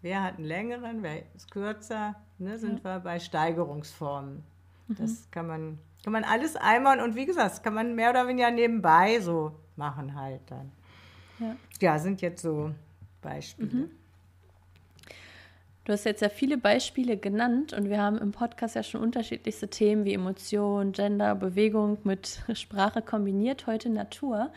[0.00, 2.84] wer hat einen längeren, wer ist kürzer, ne, sind ja.
[2.84, 4.44] wir bei Steigerungsformen.
[4.86, 4.94] Mhm.
[4.94, 8.28] Das kann man, kann man alles einmal und wie gesagt, das kann man mehr oder
[8.28, 10.72] weniger nebenbei so machen halt dann.
[11.38, 12.72] Ja, ja sind jetzt so
[13.20, 13.68] Beispiele.
[13.68, 13.90] Mhm.
[15.84, 19.66] Du hast jetzt ja viele Beispiele genannt und wir haben im Podcast ja schon unterschiedlichste
[19.66, 24.52] Themen wie Emotion, Gender, Bewegung mit Sprache kombiniert, heute Natur.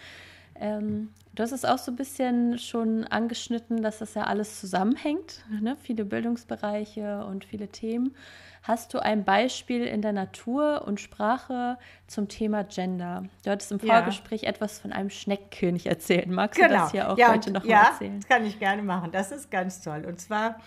[0.59, 5.43] Ähm, du hast es auch so ein bisschen schon angeschnitten, dass das ja alles zusammenhängt,
[5.61, 5.75] ne?
[5.81, 8.15] viele Bildungsbereiche und viele Themen.
[8.63, 13.25] Hast du ein Beispiel in der Natur und Sprache zum Thema Gender?
[13.43, 14.49] Du hattest im Vorgespräch ja.
[14.49, 16.27] etwas von einem Schneckenkönig erzählt.
[16.27, 16.69] Magst genau.
[16.69, 18.13] du das hier auch ja, heute noch ja, erzählen?
[18.13, 19.11] Ja, das kann ich gerne machen.
[19.11, 20.03] Das ist ganz toll.
[20.07, 20.59] Und zwar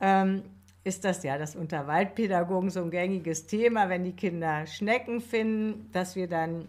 [0.00, 0.42] ähm,
[0.84, 5.90] ist das ja das unter Waldpädagogen so ein gängiges Thema, wenn die Kinder Schnecken finden,
[5.92, 6.68] dass wir dann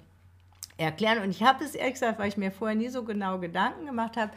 [0.77, 1.23] erklären.
[1.23, 4.17] Und ich habe es ehrlich gesagt, weil ich mir vorher nie so genau Gedanken gemacht
[4.17, 4.31] habe,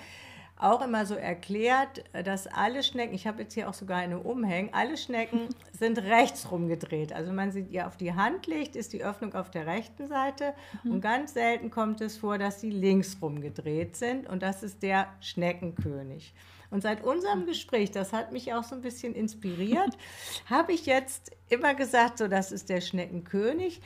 [0.60, 4.74] auch immer so erklärt, dass alle Schnecken, ich habe jetzt hier auch sogar eine umhängen,
[4.74, 7.12] alle Schnecken sind rechts rumgedreht.
[7.12, 10.08] Also wenn man sie ja auf die Hand legt, ist die Öffnung auf der rechten
[10.08, 10.92] Seite mhm.
[10.92, 15.06] und ganz selten kommt es vor, dass sie links rumgedreht sind und das ist der
[15.20, 16.34] Schneckenkönig.
[16.70, 19.96] Und seit unserem Gespräch, das hat mich auch so ein bisschen inspiriert,
[20.50, 23.80] habe ich jetzt immer gesagt, so das ist der Schneckenkönig.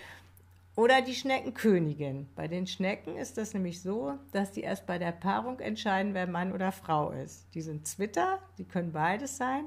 [0.74, 2.28] Oder die Schneckenkönigin.
[2.34, 6.26] Bei den Schnecken ist das nämlich so, dass die erst bei der Paarung entscheiden, wer
[6.26, 7.46] Mann oder Frau ist.
[7.54, 9.66] Die sind Zwitter, die können beides sein.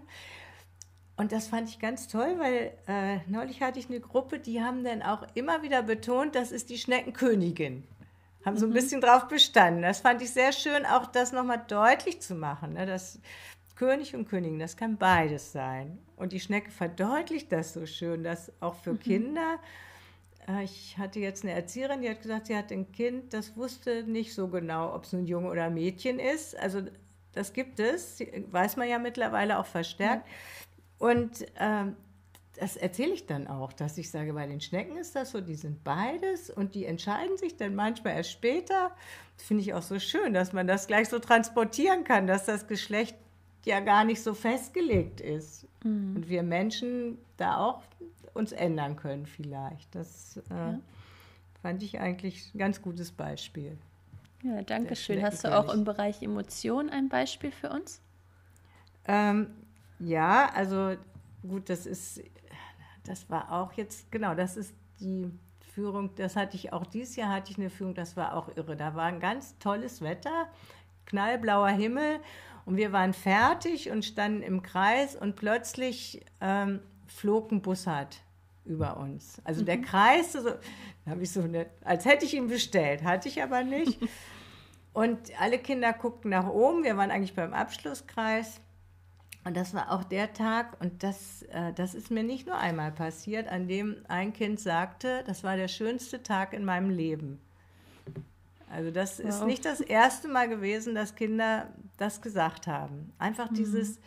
[1.16, 4.84] Und das fand ich ganz toll, weil äh, neulich hatte ich eine Gruppe, die haben
[4.84, 7.88] dann auch immer wieder betont, das ist die Schneckenkönigin.
[8.44, 8.74] Haben so ein mhm.
[8.74, 9.84] bisschen drauf bestanden.
[9.84, 12.74] Das fand ich sehr schön, auch das nochmal deutlich zu machen.
[12.74, 12.86] Ne?
[12.86, 13.20] Das
[13.76, 16.00] König und Königin, das kann beides sein.
[16.16, 19.00] Und die Schnecke verdeutlicht das so schön, dass auch für mhm.
[19.00, 19.60] Kinder
[20.64, 24.34] ich hatte jetzt eine Erzieherin, die hat gesagt, sie hat ein Kind, das wusste nicht
[24.34, 26.58] so genau, ob es nun Junge oder Mädchen ist.
[26.60, 26.82] Also
[27.34, 28.20] das gibt es,
[28.52, 30.28] weiß man ja mittlerweile auch verstärkt.
[30.28, 31.08] Ja.
[31.08, 31.96] Und ähm,
[32.58, 35.56] das erzähle ich dann auch, dass ich sage, bei den Schnecken ist das so, die
[35.56, 38.92] sind beides und die entscheiden sich dann manchmal erst später.
[39.38, 42.68] Das finde ich auch so schön, dass man das gleich so transportieren kann, dass das
[42.68, 43.16] Geschlecht
[43.66, 45.68] ja gar nicht so festgelegt ist.
[45.84, 46.16] Mhm.
[46.16, 47.82] Und wir Menschen da auch
[48.36, 49.96] uns ändern können vielleicht.
[49.96, 50.80] Das äh, ja.
[51.62, 53.78] fand ich eigentlich ein ganz gutes Beispiel.
[54.44, 55.24] Ja, danke schön.
[55.24, 58.02] Hast du auch im Bereich Emotionen ein Beispiel für uns?
[59.08, 59.48] Ähm,
[60.00, 60.96] ja, also
[61.42, 62.22] gut, das ist,
[63.04, 65.32] das war auch jetzt, genau, das ist die
[65.74, 68.76] Führung, das hatte ich auch dieses Jahr, hatte ich eine Führung, das war auch irre.
[68.76, 70.48] Da war ein ganz tolles Wetter,
[71.06, 72.20] knallblauer Himmel
[72.66, 78.22] und wir waren fertig und standen im Kreis und plötzlich ähm, flog ein Bussard
[78.66, 79.42] über uns.
[79.44, 79.66] Also mhm.
[79.66, 80.52] der Kreis, so,
[81.06, 84.00] habe ich so eine, als hätte ich ihn bestellt, hatte ich aber nicht.
[84.94, 86.84] Und alle Kinder guckten nach oben.
[86.84, 88.62] Wir waren eigentlich beim Abschlusskreis.
[89.44, 92.92] Und das war auch der Tag, und das, äh, das ist mir nicht nur einmal
[92.92, 97.40] passiert, an dem ein Kind sagte, das war der schönste Tag in meinem Leben.
[98.72, 99.30] Also das wow.
[99.30, 103.14] ist nicht das erste Mal gewesen, dass Kinder das gesagt haben.
[103.20, 103.56] Einfach mhm.
[103.56, 104.00] dieses,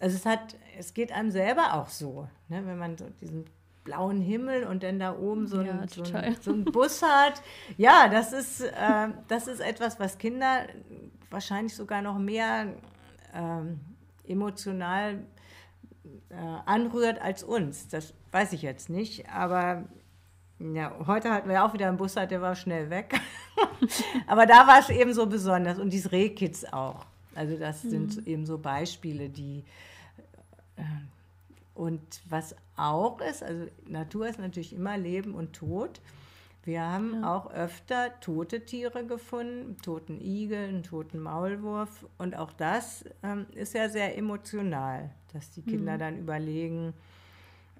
[0.00, 3.44] also es hat, es geht einem selber auch so, ne, wenn man so diesen
[3.84, 7.42] blauen Himmel und dann da oben so, ja, ein, so, ein, so ein, Bus hat.
[7.76, 10.66] Ja, das ist, äh, das ist etwas, was Kinder
[11.30, 12.74] wahrscheinlich sogar noch mehr
[13.32, 15.18] äh, emotional
[16.30, 16.34] äh,
[16.66, 17.88] anrührt als uns.
[17.88, 19.84] Das weiß ich jetzt nicht, aber
[20.58, 23.20] ja, heute hatten wir auch wieder einen Bus, der war schnell weg.
[24.26, 27.04] aber da war es eben so besonders und diese Rehkids auch.
[27.34, 27.90] Also das mhm.
[27.90, 29.64] sind eben so Beispiele, die
[30.76, 30.82] äh,
[31.74, 36.00] und was auch ist, also Natur ist natürlich immer Leben und Tod.
[36.62, 37.34] Wir haben ja.
[37.34, 42.06] auch öfter tote Tiere gefunden, toten Igel, einen toten Maulwurf.
[42.16, 45.98] Und auch das ähm, ist ja sehr emotional, dass die Kinder mhm.
[45.98, 46.94] dann überlegen,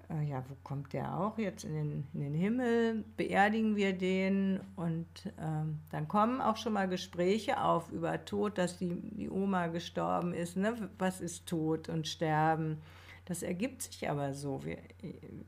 [0.09, 3.03] äh, ja, wo kommt der auch jetzt in den, in den Himmel?
[3.17, 4.59] Beerdigen wir den?
[4.75, 5.07] Und
[5.39, 10.33] ähm, dann kommen auch schon mal Gespräche auf über Tod, dass die, die Oma gestorben
[10.33, 10.57] ist.
[10.57, 10.89] Ne?
[10.99, 12.77] Was ist Tod und Sterben?
[13.25, 14.63] Das ergibt sich aber so.
[14.63, 14.77] Wir,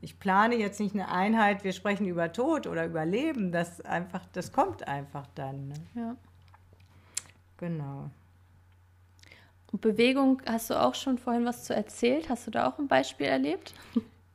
[0.00, 3.52] ich plane jetzt nicht eine Einheit, wir sprechen über Tod oder über Leben.
[3.52, 5.68] Das einfach, das kommt einfach dann.
[5.68, 5.74] Ne?
[5.94, 6.16] Ja.
[7.58, 8.10] Genau.
[9.70, 12.28] Und Bewegung, hast du auch schon vorhin was zu erzählt?
[12.28, 13.74] Hast du da auch ein Beispiel erlebt?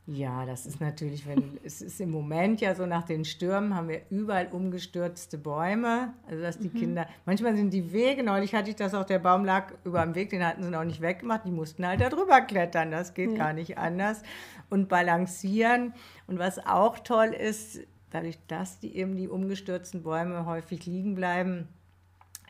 [0.06, 3.88] Ja, das ist natürlich, wenn es ist im Moment ja so nach den Stürmen haben
[3.88, 6.78] wir überall umgestürzte Bäume, also dass die mhm.
[6.78, 10.14] Kinder, manchmal sind die Wege, neulich hatte ich das auch, der Baum lag über dem
[10.14, 13.30] Weg, den hatten sie noch nicht weggemacht, die mussten halt da drüber klettern, das geht
[13.30, 13.38] ja.
[13.38, 14.22] gar nicht anders
[14.68, 15.94] und balancieren
[16.26, 21.66] und was auch toll ist, dadurch, dass die eben die umgestürzten Bäume häufig liegen bleiben,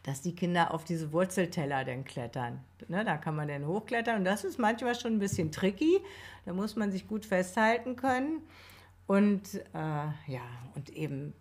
[0.05, 2.61] dass die Kinder auf diese Wurzelteller dann klettern.
[2.89, 5.99] Ne, da kann man dann hochklettern und das ist manchmal schon ein bisschen tricky.
[6.45, 8.43] Da muss man sich gut festhalten können.
[9.07, 9.79] Und äh,
[10.33, 10.43] ja,
[10.75, 11.33] und eben,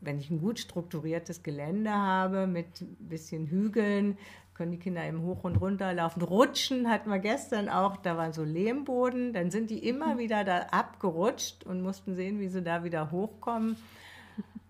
[0.00, 4.18] wenn ich ein gut strukturiertes Gelände habe mit ein bisschen Hügeln,
[4.54, 6.22] können die Kinder eben hoch und runter laufen.
[6.22, 10.18] Rutschen hatten wir gestern auch, da war so Lehmboden, dann sind die immer mhm.
[10.18, 13.76] wieder da abgerutscht und mussten sehen, wie sie da wieder hochkommen.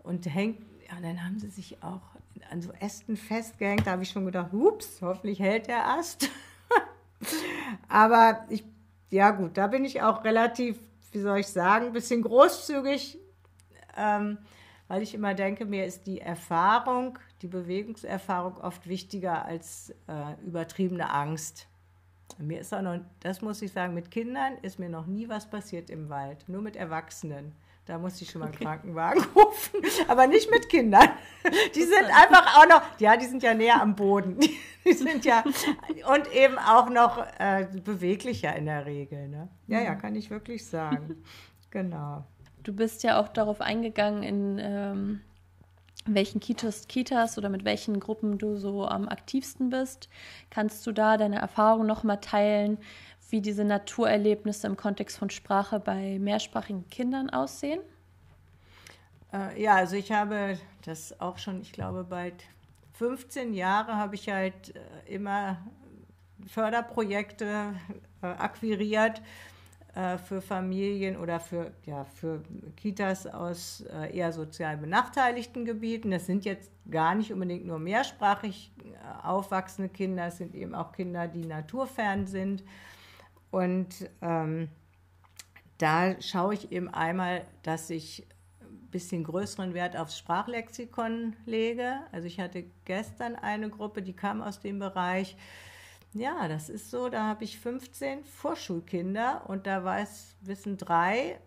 [0.02, 2.11] Und hängt, ja, dann haben sie sich auch
[2.50, 3.86] an so Ästen festgehängt.
[3.86, 6.28] Da habe ich schon gedacht, ups, hoffentlich hält der Ast.
[7.88, 8.64] Aber ich,
[9.10, 10.78] ja gut, da bin ich auch relativ,
[11.12, 13.18] wie soll ich sagen, ein bisschen großzügig,
[13.96, 14.38] ähm,
[14.88, 21.10] weil ich immer denke, mir ist die Erfahrung, die Bewegungserfahrung oft wichtiger als äh, übertriebene
[21.10, 21.66] Angst.
[22.38, 25.48] Mir ist auch noch, das muss ich sagen, mit Kindern ist mir noch nie was
[25.48, 27.54] passiert im Wald, nur mit Erwachsenen.
[27.84, 28.64] Da musste ich schon mal einen okay.
[28.64, 31.08] Krankenwagen rufen, aber nicht mit Kindern.
[31.74, 34.38] Die sind einfach auch noch, ja, die sind ja näher am Boden.
[34.84, 35.44] Die sind ja
[36.12, 39.28] und eben auch noch äh, beweglicher in der Regel.
[39.28, 39.48] Ne?
[39.68, 39.98] Ja, ja, mhm.
[39.98, 41.22] kann ich wirklich sagen.
[41.70, 42.26] Genau.
[42.64, 45.20] Du bist ja auch darauf eingegangen, in ähm,
[46.04, 50.10] welchen Kitas, Kitas oder mit welchen Gruppen du so am aktivsten bist.
[50.50, 52.76] Kannst du da deine Erfahrungen noch mal teilen?
[53.32, 57.80] Wie diese Naturerlebnisse im Kontext von Sprache bei mehrsprachigen Kindern aussehen?
[59.32, 62.44] Äh, ja, also ich habe das auch schon, ich glaube, bald
[62.92, 65.56] 15 Jahre habe ich halt äh, immer
[66.46, 67.74] Förderprojekte
[68.22, 69.22] äh, akquiriert
[70.26, 72.42] für Familien oder für, ja, für
[72.78, 76.12] Kitas aus eher sozial benachteiligten Gebieten.
[76.12, 78.72] Das sind jetzt gar nicht unbedingt nur mehrsprachig
[79.22, 82.64] aufwachsende Kinder, es sind eben auch Kinder, die naturfern sind.
[83.52, 84.68] Und ähm,
[85.78, 88.26] da schaue ich eben einmal, dass ich
[88.60, 92.00] ein bisschen größeren Wert aufs Sprachlexikon lege.
[92.10, 95.36] Also ich hatte gestern eine Gruppe, die kam aus dem Bereich,
[96.14, 101.38] ja, das ist so, da habe ich 15 Vorschulkinder und da weiß, wissen drei,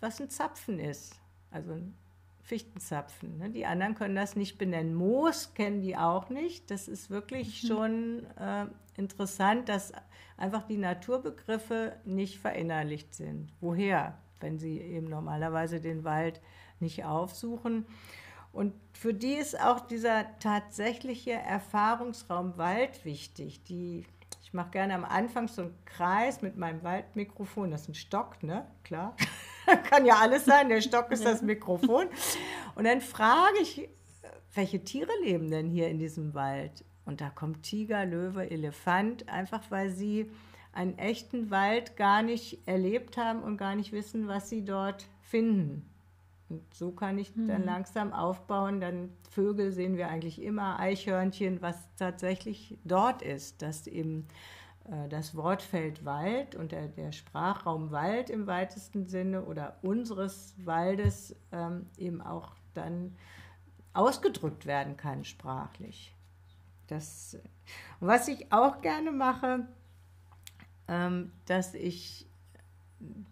[0.00, 1.14] was ein Zapfen ist.
[1.50, 1.94] Also ein
[2.42, 3.38] Fichtenzapfen.
[3.38, 3.50] Ne?
[3.50, 4.94] Die anderen können das nicht benennen.
[4.94, 6.70] Moos kennen die auch nicht.
[6.70, 7.66] Das ist wirklich mhm.
[7.66, 8.66] schon äh,
[8.98, 9.92] interessant, dass
[10.36, 13.52] einfach die Naturbegriffe nicht verinnerlicht sind.
[13.60, 14.18] Woher?
[14.40, 16.40] Wenn sie eben normalerweise den Wald
[16.80, 17.86] nicht aufsuchen.
[18.52, 23.64] Und für die ist auch dieser tatsächliche Erfahrungsraum Wald wichtig.
[23.64, 24.06] Die,
[24.42, 27.70] ich mache gerne am Anfang so einen Kreis mit meinem Waldmikrofon.
[27.70, 28.66] Das ist ein Stock, ne?
[28.84, 29.16] Klar.
[29.90, 30.68] Kann ja alles sein.
[30.68, 32.06] Der Stock ist das Mikrofon.
[32.74, 33.88] Und dann frage ich,
[34.54, 36.84] welche Tiere leben denn hier in diesem Wald?
[37.08, 40.30] Und da kommt Tiger, Löwe, Elefant, einfach weil sie
[40.74, 45.88] einen echten Wald gar nicht erlebt haben und gar nicht wissen, was sie dort finden.
[46.50, 47.66] Und so kann ich dann mhm.
[47.66, 48.82] langsam aufbauen.
[48.82, 54.28] Dann Vögel sehen wir eigentlich immer, Eichhörnchen, was tatsächlich dort ist, dass eben
[54.84, 61.34] äh, das Wortfeld Wald und der, der, Sprachraum Wald im weitesten Sinne oder unseres Waldes
[61.52, 63.16] ähm, eben auch dann
[63.94, 66.14] ausgedrückt werden kann sprachlich.
[66.88, 67.38] Das,
[68.00, 69.66] was ich auch gerne mache,
[70.88, 72.28] ähm, dass ich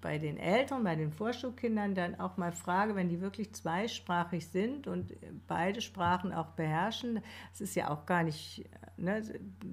[0.01, 4.87] bei den Eltern, bei den Vorschulkindern dann auch mal frage, wenn die wirklich zweisprachig sind
[4.87, 5.13] und
[5.49, 9.23] beide Sprachen auch beherrschen, das ist ja auch gar nicht ne,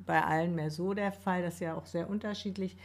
[0.06, 2.76] bei allen mehr so der Fall, das ist ja auch sehr unterschiedlich,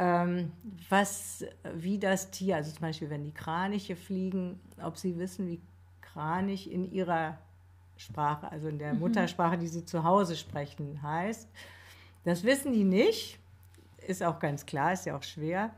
[0.00, 0.52] ähm,
[0.88, 1.44] was,
[1.74, 5.60] wie das Tier, also zum Beispiel wenn die Kraniche fliegen, ob sie wissen, wie
[6.00, 7.38] Kranich in ihrer
[7.98, 9.00] Sprache, also in der mhm.
[9.00, 11.48] Muttersprache, die sie zu Hause sprechen, heißt.
[12.24, 13.38] Das wissen die nicht,
[14.06, 15.70] ist auch ganz klar, ist ja auch schwer.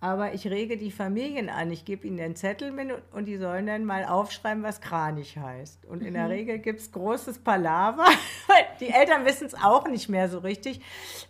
[0.00, 1.70] Aber ich rege die Familien an.
[1.70, 5.86] Ich gebe ihnen den Zettel mit und die sollen dann mal aufschreiben, was Kranich heißt.
[5.86, 6.30] Und in der mhm.
[6.30, 8.04] Regel gibt es großes Palaver.
[8.80, 10.82] die Eltern wissen es auch nicht mehr so richtig,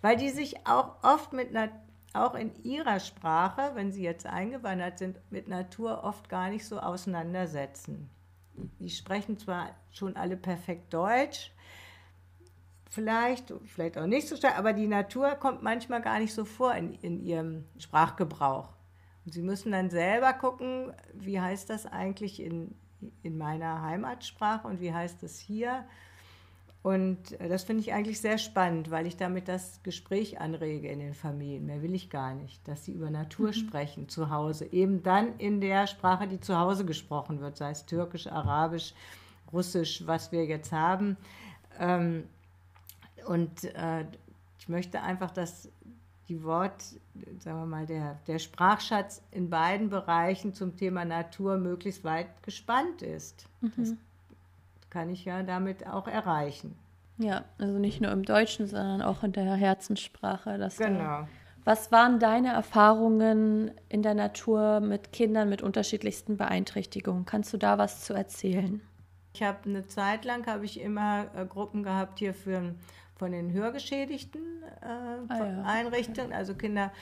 [0.03, 1.71] weil die sich auch oft mit einer
[2.15, 6.79] auch in ihrer Sprache, wenn sie jetzt eingewandert sind, mit Natur oft gar nicht so
[6.79, 8.09] auseinandersetzen.
[8.79, 11.53] Die sprechen zwar schon alle perfekt Deutsch,
[12.90, 16.75] vielleicht, vielleicht auch nicht so stark, aber die Natur kommt manchmal gar nicht so vor
[16.75, 18.73] in, in ihrem Sprachgebrauch.
[19.25, 22.75] Und sie müssen dann selber gucken, wie heißt das eigentlich in,
[23.23, 25.85] in meiner Heimatsprache und wie heißt das hier.
[26.85, 30.99] Und äh, das finde ich eigentlich sehr spannend, weil ich damit das Gespräch anrege in
[30.99, 31.64] den Familien.
[31.64, 33.53] Mehr will ich gar nicht, dass sie über Natur mhm.
[33.55, 34.70] sprechen zu Hause.
[34.70, 38.92] Eben dann in der Sprache, die zu Hause gesprochen wird, sei es Türkisch, Arabisch,
[39.51, 41.16] Russisch, was wir jetzt haben.
[41.81, 42.25] Ähm,
[43.27, 44.05] und äh,
[44.59, 45.70] ich möchte einfach, dass
[46.29, 46.83] die Wort,
[47.38, 53.01] sagen wir mal, der, der Sprachschatz in beiden Bereichen zum Thema Natur möglichst weit gespannt
[53.01, 53.49] ist.
[53.62, 53.97] Mhm.
[54.94, 56.76] Kann ich ja damit auch erreichen.
[57.18, 60.57] Ja, also nicht nur im Deutschen, sondern auch in der Herzenssprache.
[60.78, 61.26] genau.
[61.64, 67.24] Was waren deine Erfahrungen in der Natur mit Kindern mit unterschiedlichsten Beeinträchtigungen?
[67.24, 68.83] Kannst du da was zu erzählen?
[69.35, 72.76] Ich habe eine Zeit lang habe ich immer äh, Gruppen gehabt hier für
[73.16, 75.62] von den hörgeschädigten äh, ah, ja.
[75.64, 76.92] Einrichtungen, also Kinder.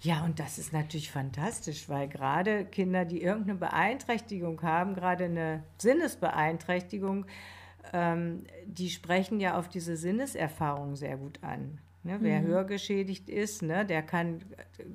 [0.00, 5.62] Ja, und das ist natürlich fantastisch, weil gerade Kinder, die irgendeine Beeinträchtigung haben, gerade eine
[5.78, 7.26] Sinnesbeeinträchtigung,
[7.92, 11.78] ähm, die sprechen ja auf diese Sinneserfahrung sehr gut an.
[12.02, 12.46] Ne, wer mhm.
[12.46, 14.40] hörgeschädigt ist, ne, der kann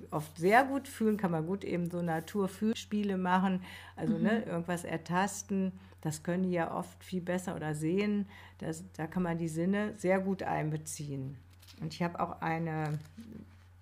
[0.09, 3.61] oft sehr gut fühlen, kann man gut eben so Naturfühlspiele machen,
[3.95, 4.25] also ne, mhm.
[4.25, 8.27] ne, irgendwas ertasten, das können die ja oft viel besser oder sehen.
[8.59, 11.37] Das, da kann man die Sinne sehr gut einbeziehen.
[11.81, 12.99] Und ich habe auch eine,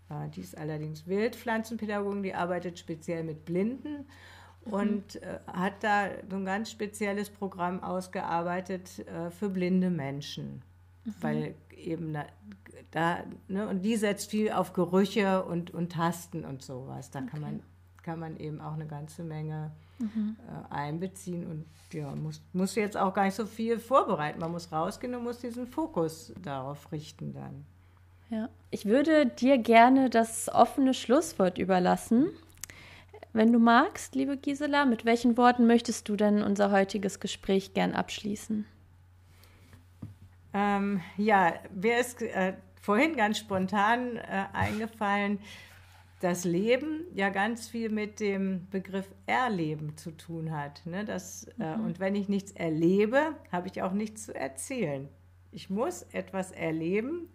[0.09, 4.05] äh, die ist allerdings Wildpflanzenpädagogin, die arbeitet speziell mit Blinden
[4.65, 4.73] mhm.
[4.73, 10.61] und äh, hat da so ein ganz spezielles Programm ausgearbeitet äh, für blinde Menschen.
[11.05, 11.13] Mhm.
[11.21, 12.25] Weil eben da,
[12.91, 17.11] da ne, und die setzt viel auf Gerüche und, und Tasten und sowas.
[17.11, 17.29] Da okay.
[17.31, 17.59] kann, man,
[18.01, 19.71] kann man eben auch eine ganze Menge
[20.03, 20.35] mhm.
[20.47, 24.39] äh, einbeziehen und ja, muss, muss jetzt auch gar nicht so viel vorbereiten.
[24.39, 27.65] Man muss rausgehen und muss diesen Fokus darauf richten dann.
[28.29, 32.29] Ja, ich würde dir gerne das offene Schlusswort überlassen.
[33.31, 37.93] wenn du magst, liebe Gisela, mit welchen Worten möchtest du denn unser heutiges Gespräch gern
[37.93, 38.65] abschließen?
[40.53, 45.39] Ähm, ja, mir ist äh, vorhin ganz spontan äh, eingefallen,
[46.23, 50.85] das Leben ja ganz viel mit dem Begriff Erleben zu tun hat.
[50.85, 51.03] Ne?
[51.03, 51.85] Das, äh, mhm.
[51.85, 55.09] Und wenn ich nichts erlebe, habe ich auch nichts zu erzählen.
[55.51, 57.27] Ich muss etwas erleben,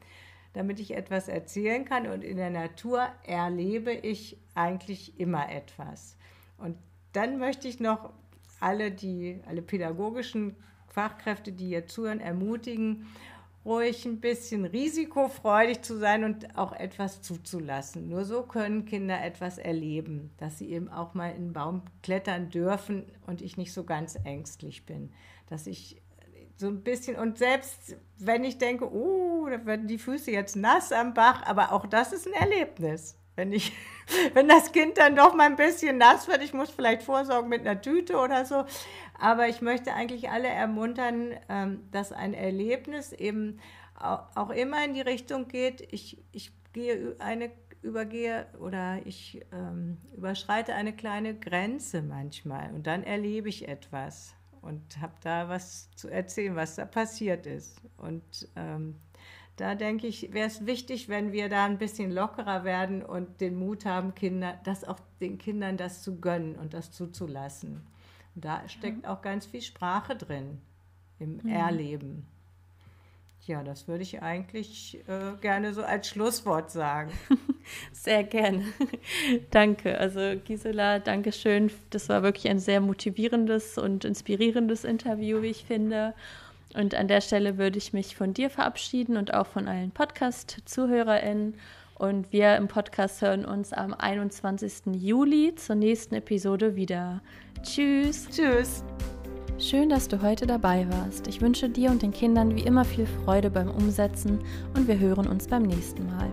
[0.54, 2.06] damit ich etwas erzählen kann.
[2.06, 6.16] Und in der Natur erlebe ich eigentlich immer etwas.
[6.56, 6.78] Und
[7.12, 8.10] dann möchte ich noch
[8.58, 13.06] alle, die, alle pädagogischen Fachkräfte, die hier zuhören, ermutigen,
[13.68, 18.08] ruhig ein bisschen risikofreudig zu sein und auch etwas zuzulassen.
[18.08, 22.48] Nur so können Kinder etwas erleben, dass sie eben auch mal in einen Baum klettern
[22.48, 25.12] dürfen und ich nicht so ganz ängstlich bin.
[25.48, 26.00] Dass ich
[26.56, 30.90] so ein bisschen, und selbst wenn ich denke, oh, da werden die Füße jetzt nass
[30.90, 33.16] am Bach, aber auch das ist ein Erlebnis.
[33.36, 33.72] Wenn, ich,
[34.34, 37.60] wenn das Kind dann doch mal ein bisschen nass wird, ich muss vielleicht vorsorgen mit
[37.60, 38.64] einer Tüte oder so.
[39.18, 43.58] Aber ich möchte eigentlich alle ermuntern, ähm, dass ein Erlebnis eben
[44.00, 47.50] auch immer in die Richtung geht, ich, ich gehe eine
[47.82, 55.00] übergehe oder ich ähm, überschreite eine kleine Grenze manchmal und dann erlebe ich etwas und
[55.00, 57.80] habe da was zu erzählen, was da passiert ist.
[57.96, 58.96] Und ähm,
[59.56, 63.58] da denke ich, wäre es wichtig, wenn wir da ein bisschen lockerer werden und den
[63.58, 67.86] Mut haben, Kinder, das auch den Kindern das zu gönnen und das zuzulassen.
[68.38, 70.60] Und da steckt auch ganz viel Sprache drin
[71.18, 71.48] im mhm.
[71.48, 72.24] Erleben.
[73.46, 77.10] Ja, das würde ich eigentlich äh, gerne so als Schlusswort sagen.
[77.92, 78.62] Sehr gerne.
[79.50, 79.98] danke.
[79.98, 81.72] Also Gisela, danke schön.
[81.90, 86.14] Das war wirklich ein sehr motivierendes und inspirierendes Interview, wie ich finde.
[86.74, 91.54] Und an der Stelle würde ich mich von dir verabschieden und auch von allen Podcast-ZuhörerInnen.
[91.96, 94.94] Und wir im Podcast hören uns am 21.
[94.94, 97.20] Juli zur nächsten Episode wieder.
[97.62, 98.28] Tschüss.
[98.30, 98.84] Tschüss.
[99.58, 101.26] Schön, dass du heute dabei warst.
[101.26, 104.38] Ich wünsche dir und den Kindern wie immer viel Freude beim Umsetzen
[104.76, 106.30] und wir hören uns beim nächsten Mal.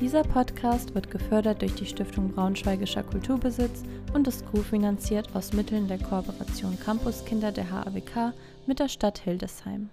[0.00, 5.98] Dieser Podcast wird gefördert durch die Stiftung Braunschweigischer Kulturbesitz und ist co-finanziert aus Mitteln der
[5.98, 8.34] Kooperation Campuskinder der HAWK
[8.66, 9.88] mit der Stadt Hildesheim.